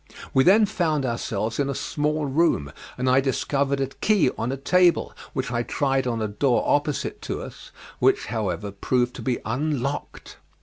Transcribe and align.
We 0.33 0.43
then 0.43 0.65
found 0.65 1.05
ourselves 1.05 1.59
in 1.59 1.69
a 1.69 1.75
small 1.75 2.25
room, 2.25 2.73
and 2.97 3.07
I 3.07 3.19
discovered 3.21 3.79
a 3.79 3.85
key 3.85 4.31
on 4.35 4.51
a 4.51 4.57
table, 4.57 5.13
which 5.33 5.51
I 5.51 5.61
tried 5.61 6.07
on 6.07 6.23
a 6.23 6.27
door 6.27 6.63
opposite 6.65 7.21
to 7.21 7.39
us, 7.43 7.69
which, 7.99 8.25
however, 8.25 8.71
proved 8.71 9.13
to 9.17 9.21
be 9.21 9.37
unlocked. 9.45 10.37